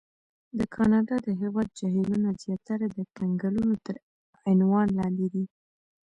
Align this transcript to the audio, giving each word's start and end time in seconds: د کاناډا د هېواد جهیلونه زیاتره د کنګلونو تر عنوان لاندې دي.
د 0.57 0.59
کاناډا 0.75 1.15
د 1.25 1.27
هېواد 1.41 1.67
جهیلونه 1.79 2.29
زیاتره 2.43 2.87
د 2.97 2.99
کنګلونو 3.17 3.75
تر 3.85 3.95
عنوان 4.51 4.87
لاندې 4.99 5.27
دي. 5.33 5.45